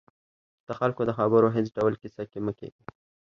[0.67, 2.81] د خلکو د خبرو هېڅ ډول کیسه کې مه کېږئ